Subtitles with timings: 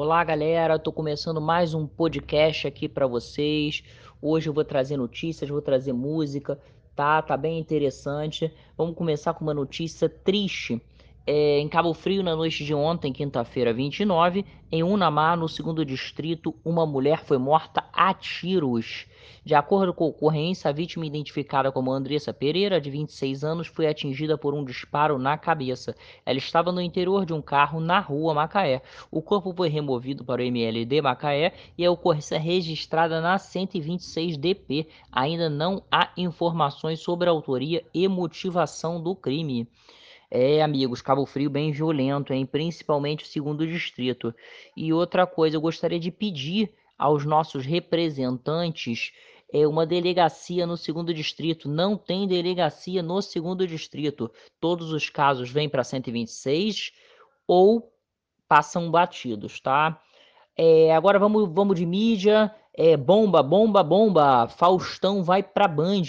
[0.00, 0.76] Olá, galera.
[0.76, 3.82] Estou começando mais um podcast aqui para vocês.
[4.22, 6.56] Hoje eu vou trazer notícias, vou trazer música,
[6.94, 7.20] tá?
[7.20, 8.54] Tá bem interessante.
[8.76, 10.80] Vamos começar com uma notícia triste.
[11.30, 16.54] É, em Cabo Frio, na noite de ontem, quinta-feira 29, em Unamar, no segundo distrito,
[16.64, 19.04] uma mulher foi morta a tiros.
[19.44, 23.86] De acordo com a ocorrência, a vítima, identificada como Andressa Pereira, de 26 anos, foi
[23.86, 25.94] atingida por um disparo na cabeça.
[26.24, 28.80] Ela estava no interior de um carro na rua Macaé.
[29.10, 34.88] O corpo foi removido para o MLD Macaé e a ocorrência registrada na 126 DP.
[35.12, 39.68] Ainda não há informações sobre a autoria e motivação do crime.
[40.30, 42.44] É, amigos, Cabo Frio bem violento, hein?
[42.44, 44.34] Principalmente o segundo distrito.
[44.76, 49.12] E outra coisa, eu gostaria de pedir aos nossos representantes
[49.50, 51.68] é uma delegacia no segundo distrito.
[51.68, 54.30] Não tem delegacia no segundo distrito.
[54.60, 56.92] Todos os casos vêm para 126
[57.46, 57.90] ou
[58.46, 60.02] passam batidos, tá?
[60.56, 62.54] É, agora vamos, vamos de mídia.
[62.80, 64.46] É, bomba, bomba, bomba.
[64.46, 66.04] Faustão vai para Band.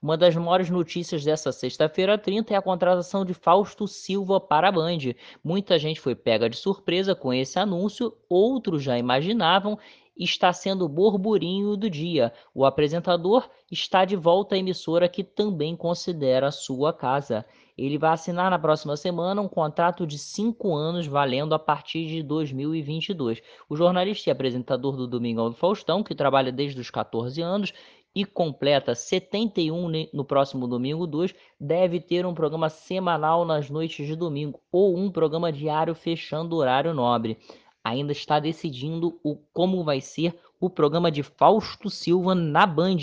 [0.00, 4.72] Uma das maiores notícias dessa sexta-feira 30 é a contratação de Fausto Silva para a
[4.72, 5.12] Band.
[5.44, 9.78] Muita gente foi pega de surpresa com esse anúncio, outros já imaginavam.
[10.16, 12.32] Está sendo o burburinho do dia.
[12.54, 17.44] O apresentador está de volta à emissora que também considera sua casa.
[17.78, 22.22] Ele vai assinar na próxima semana um contrato de cinco anos, valendo a partir de
[22.22, 23.40] 2022.
[23.70, 27.72] O jornalista e apresentador do Domingão do Faustão, que trabalha desde os 14 anos
[28.14, 34.16] e completa 71 no próximo domingo 2, deve ter um programa semanal nas noites de
[34.16, 37.38] domingo ou um programa diário fechando horário nobre.
[37.82, 42.98] Ainda está decidindo o como vai ser o programa de Fausto Silva na Band.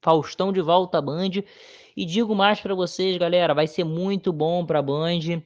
[0.00, 1.42] Faustão de volta à Band
[1.96, 5.42] e digo mais para vocês, galera, vai ser muito bom para a Band,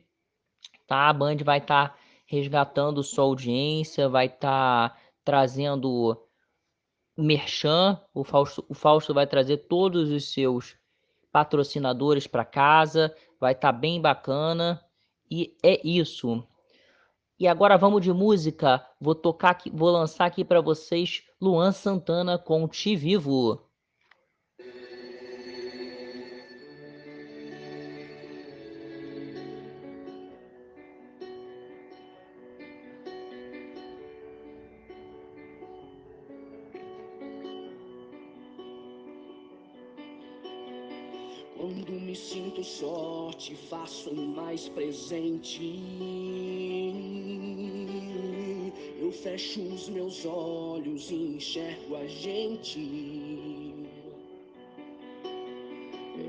[0.86, 1.08] tá?
[1.08, 6.20] A Band vai estar tá resgatando sua audiência, vai estar tá trazendo
[7.16, 10.76] merchan, o Fausto, o Fausto vai trazer todos os seus
[11.30, 14.82] patrocinadores para casa, vai estar tá bem bacana
[15.30, 16.44] e é isso.
[17.40, 18.86] E agora vamos de música.
[19.00, 23.62] Vou tocar aqui, vou lançar aqui para vocês Luan Santana com Te Vivo.
[41.56, 46.69] Quando me sinto sorte, faço mais presente.
[49.22, 52.78] Fecho os meus olhos e enxergo a gente.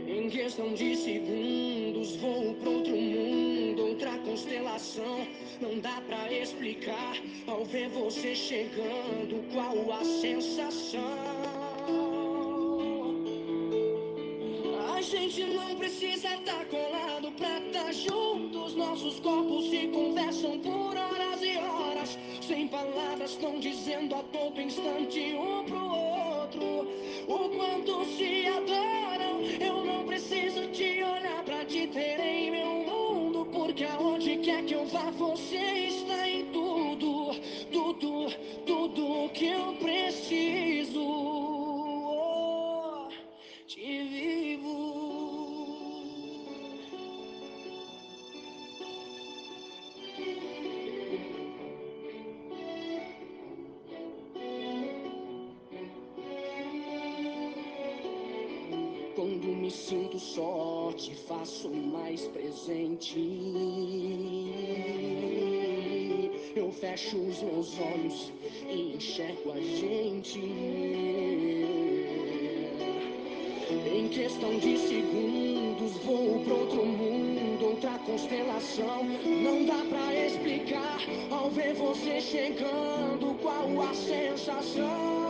[0.08, 5.26] Em questão de segundos, vou pra outro mundo, outra constelação.
[5.62, 7.16] Não dá pra explicar
[7.48, 11.62] ao ver você chegando, qual a sensação.
[15.02, 18.76] gente não precisa estar tá colado pra estar tá juntos.
[18.76, 21.91] Nossos corpos se conversam por horas e horas.
[22.42, 26.88] Sem palavras, estão dizendo a todo instante um pro outro
[27.28, 29.42] o quanto se adoram.
[29.60, 33.46] Eu não preciso te olhar pra te ter em meu mundo.
[33.46, 37.32] Porque aonde quer que eu vá, você está em tudo,
[37.72, 38.34] tudo,
[38.66, 40.01] tudo que eu preciso.
[59.72, 63.18] Sinto sorte, faço mais presente.
[66.54, 68.34] Eu fecho os meus olhos
[68.70, 70.40] e enxergo a gente.
[73.94, 79.06] Em questão de segundos, vou para outro mundo, outra constelação.
[79.06, 81.00] Não dá pra explicar
[81.32, 85.21] ao ver você chegando, qual a sensação.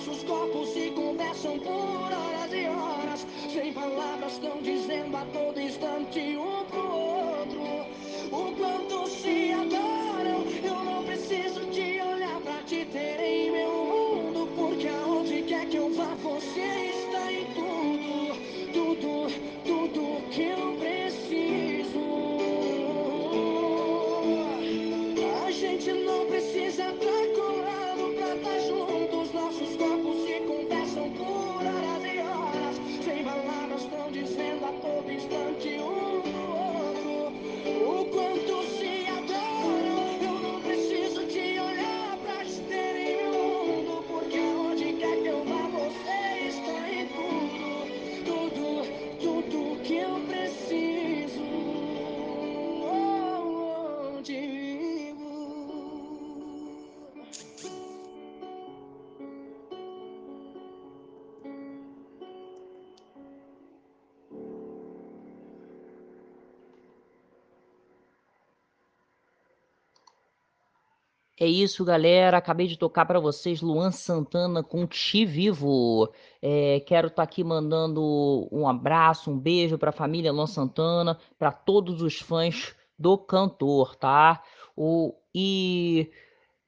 [0.00, 3.26] Nossos corpos se conversam por horas e horas.
[3.52, 7.60] Sem palavras, estão dizendo a todo instante um pro outro
[8.32, 10.46] o quanto se adoram.
[10.64, 11.99] Eu não preciso te
[54.22, 55.30] Vivo.
[71.38, 72.36] É isso, galera.
[72.36, 76.12] Acabei de tocar para vocês Luan Santana com Te Vivo.
[76.42, 81.18] É, quero estar tá aqui mandando um abraço, um beijo para a família Luan Santana,
[81.38, 84.42] para todos os fãs do cantor, tá?
[84.76, 86.10] O, e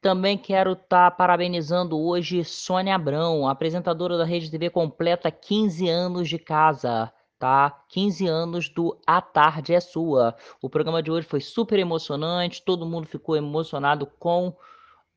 [0.00, 6.29] também quero estar tá parabenizando hoje Sônia Abrão, apresentadora da Rede TV completa 15 anos
[6.29, 7.12] de casa
[7.43, 7.84] tá?
[7.88, 10.37] 15 anos do A Tarde é Sua.
[10.62, 14.56] O programa de hoje foi super emocionante, todo mundo ficou emocionado com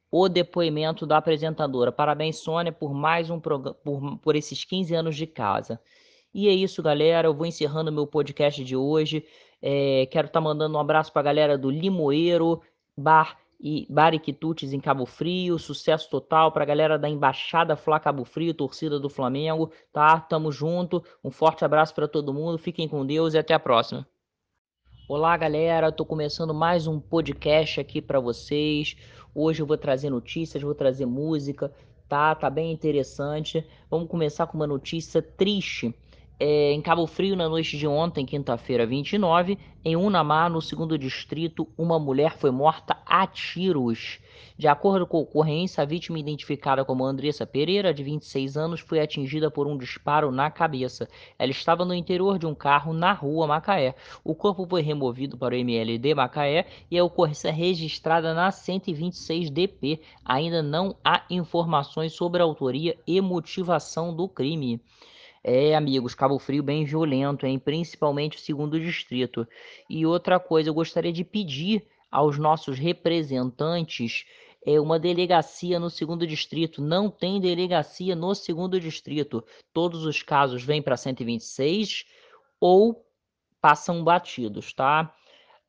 [0.09, 1.91] o depoimento da apresentadora.
[1.91, 5.79] Parabéns, Sônia, por mais um programa, por, por esses 15 anos de casa.
[6.33, 7.27] E é isso, galera.
[7.27, 9.23] Eu vou encerrando meu podcast de hoje.
[9.67, 12.61] É, quero estar tá mandando um abraço para a galera do Limoeiro,
[12.95, 18.23] Bar e Bariquitutes em Cabo Frio, sucesso total para a galera da Embaixada Flá Cabo
[18.23, 20.19] Frio, torcida do Flamengo, tá?
[20.19, 24.07] Tamo junto, um forte abraço para todo mundo, fiquem com Deus e até a próxima.
[25.09, 28.95] Olá, galera, tô começando mais um podcast aqui para vocês.
[29.33, 31.73] Hoje eu vou trazer notícias, vou trazer música,
[32.07, 32.35] tá?
[32.35, 33.65] Tá bem interessante.
[33.89, 35.91] Vamos começar com uma notícia triste
[36.39, 41.67] é, em Cabo Frio, na noite de ontem, quinta-feira 29, em Unamar, no segundo distrito,
[41.77, 44.19] uma mulher foi morta a tiros.
[44.57, 48.99] De acordo com a ocorrência, a vítima, identificada como Andressa Pereira, de 26 anos, foi
[48.99, 51.07] atingida por um disparo na cabeça.
[51.39, 53.95] Ela estava no interior de um carro na rua Macaé.
[54.23, 60.01] O corpo foi removido para o MLD Macaé e a ocorrência registrada na 126 DP.
[60.25, 64.81] Ainda não há informações sobre a autoria e motivação do crime.
[65.47, 67.59] É, amigos, Cabo Frio bem violento, hein?
[67.59, 69.47] Principalmente o segundo distrito.
[69.87, 74.25] E outra coisa, eu gostaria de pedir aos nossos representantes
[74.65, 76.81] é uma delegacia no segundo distrito.
[76.81, 79.45] Não tem delegacia no segundo distrito.
[79.71, 82.05] Todos os casos vêm para 126
[82.59, 83.05] ou
[83.61, 85.13] passam batidos, tá?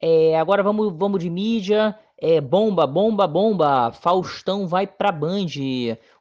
[0.00, 1.94] É, agora vamos, vamos de mídia.
[2.19, 3.93] É, bomba, bomba, bomba.
[3.93, 5.47] Faustão vai para Band.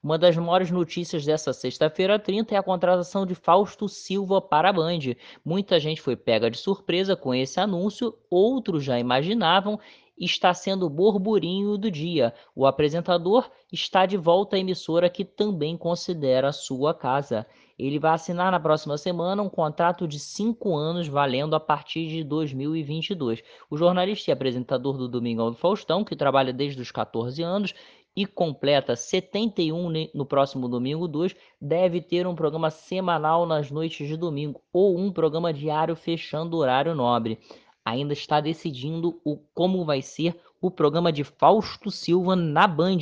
[0.04, 4.74] Uma das maiores notícias dessa sexta-feira 30 é a contratação de Fausto Silva para a
[4.74, 5.16] Band.
[5.44, 9.80] Muita gente foi pega de surpresa com esse anúncio, outros já imaginavam.
[10.20, 12.34] Está sendo o burburinho do dia.
[12.54, 17.48] O apresentador está de volta à emissora que também considera sua casa.
[17.78, 22.24] Ele vai assinar na próxima semana um contrato de cinco anos, valendo a partir de
[22.24, 23.44] 2022.
[23.70, 27.74] O jornalista e apresentador do Domingão do Faustão, que trabalha desde os 14 anos
[28.16, 34.16] e completa 71 no próximo domingo 2, deve ter um programa semanal nas noites de
[34.16, 37.38] domingo ou um programa diário fechando o horário nobre.
[37.84, 43.00] Ainda está decidindo o como vai ser o programa de Fausto Silva na Band.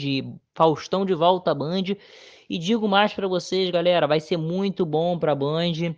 [0.55, 1.95] Faustão de volta à Band
[2.49, 5.95] e digo mais para vocês, galera, vai ser muito bom para a Band,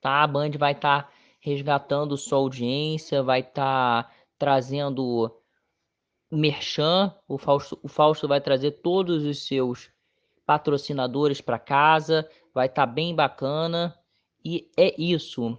[0.00, 0.22] tá?
[0.22, 1.10] A Band vai estar tá
[1.40, 5.34] resgatando sua audiência, vai estar tá trazendo
[6.30, 9.90] merchan, o Fausto, o Fausto vai trazer todos os seus
[10.46, 13.94] patrocinadores para casa, vai estar tá bem bacana
[14.44, 15.58] e é isso.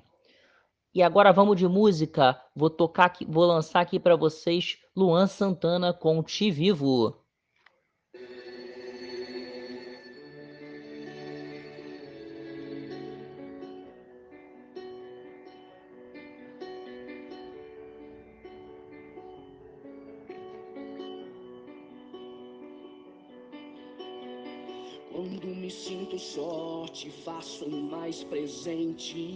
[0.94, 2.41] E agora vamos de música.
[2.56, 7.28] Vou tocar aqui, vou lançar aqui para vocês Luan Santana com Te Vivo.
[25.19, 29.35] Quando me sinto sorte, faço mais presente.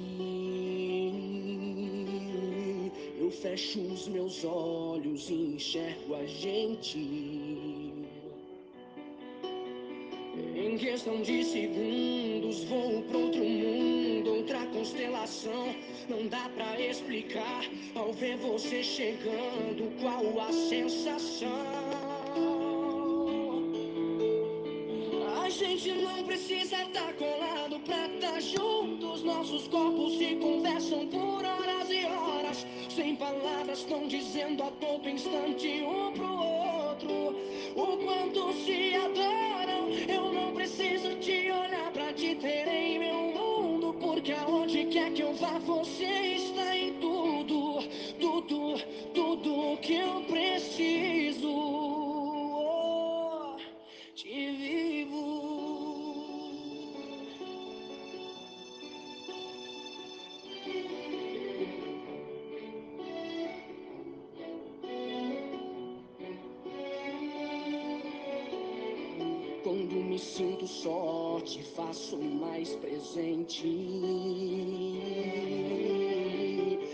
[3.19, 6.99] Eu fecho os meus olhos e enxergo a gente.
[10.55, 15.75] Em questão de segundos, vou pra outro mundo, outra constelação.
[16.07, 22.02] Não dá pra explicar ao ver você chegando, qual a sensação.
[29.53, 32.65] Nossos corpos se conversam por horas e horas.
[32.89, 37.36] Sem palavras, estão dizendo a todo instante um pro outro
[37.75, 39.89] o quanto se adoram.
[40.07, 45.22] Eu não preciso te olhar pra te ter em meu mundo, porque aonde quer que
[45.22, 47.77] eu vá, você está em tudo,
[48.19, 48.81] tudo,
[49.13, 51.32] tudo que eu preciso.
[70.24, 73.68] Sinto só, te faço mais presente.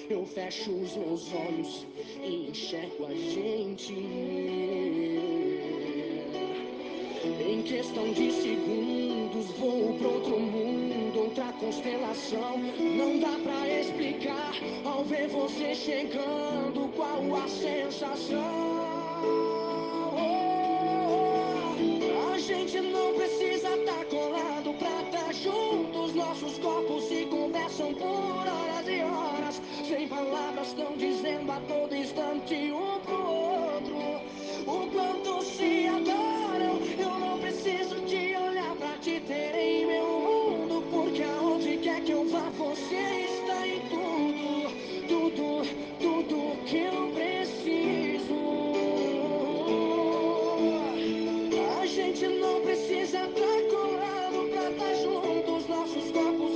[0.10, 1.86] Eu fecho os meus olhos
[2.24, 3.94] e enxergo a gente.
[7.48, 12.58] Em questão de segundos, vou pra outro mundo, outra constelação.
[12.58, 18.79] Não dá pra explicar ao ver você chegando, qual a sensação.
[26.62, 29.62] Corpos se conversam por horas e horas.
[29.88, 33.98] Sem palavras, estão dizendo a todo instante um pro outro.
[34.68, 36.80] O quanto se adoram.
[36.98, 40.84] Eu não preciso de olhar pra te ter em meu mundo.
[40.92, 44.70] Porque aonde quer que eu vá, você está em tudo.
[45.08, 45.64] Tudo,
[46.00, 48.40] tudo que eu preciso.
[51.82, 55.68] A gente não precisa estar colado pra estar juntos.
[55.68, 56.49] Nossos corpos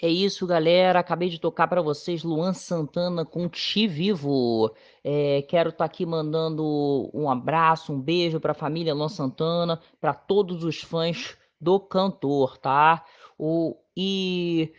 [0.00, 0.98] É isso, galera.
[0.98, 4.74] Acabei de tocar para vocês Luan Santana com Te Vivo.
[5.02, 10.12] É, quero estar aqui mandando um abraço, um beijo para a família Luan Santana, para
[10.12, 13.04] todos os fãs do cantor, tá?
[13.38, 14.72] O, e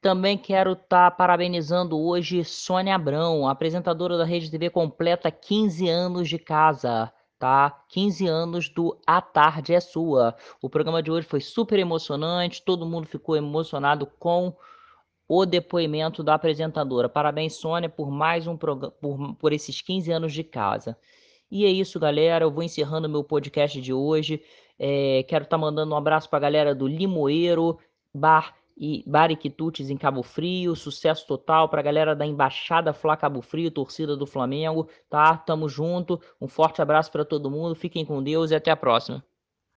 [0.00, 6.38] também quero estar parabenizando hoje Sônia Abrão, apresentadora da Rede TV completa 15 anos de
[6.38, 7.70] casa tá?
[7.88, 10.36] 15 anos do A Tarde é Sua.
[10.60, 14.54] O programa de hoje foi super emocionante, todo mundo ficou emocionado com
[15.28, 17.08] o depoimento da apresentadora.
[17.08, 20.96] Parabéns, Sônia, por mais um programa, por, por esses 15 anos de casa.
[21.50, 22.44] E é isso, galera.
[22.44, 24.42] Eu vou encerrando meu podcast de hoje.
[24.78, 27.78] É, quero estar tá mandando um abraço para a galera do Limoeiro,
[28.14, 33.16] Bar e Bar e Quitutes em Cabo Frio, sucesso total pra galera da Embaixada Flá
[33.16, 35.36] Cabo Frio, torcida do Flamengo, tá?
[35.36, 36.20] Tamo junto.
[36.40, 37.74] Um forte abraço para todo mundo.
[37.74, 39.24] Fiquem com Deus e até a próxima.